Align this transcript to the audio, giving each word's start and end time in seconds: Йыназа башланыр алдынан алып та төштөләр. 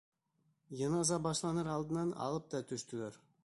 Йыназа 0.79 1.19
башланыр 1.27 1.71
алдынан 1.77 2.17
алып 2.29 2.51
та 2.55 2.67
төштөләр. 2.73 3.25